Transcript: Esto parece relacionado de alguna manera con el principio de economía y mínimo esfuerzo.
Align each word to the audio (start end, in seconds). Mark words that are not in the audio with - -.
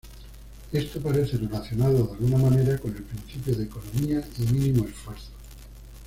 Esto 0.71 0.99
parece 0.99 1.37
relacionado 1.37 1.93
de 1.93 2.11
alguna 2.13 2.39
manera 2.49 2.75
con 2.79 2.89
el 2.95 3.03
principio 3.03 3.55
de 3.55 3.65
economía 3.65 4.27
y 4.39 4.41
mínimo 4.51 4.87
esfuerzo. 4.87 5.29